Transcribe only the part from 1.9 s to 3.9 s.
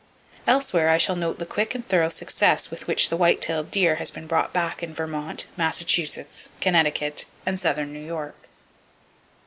success with which the white tailed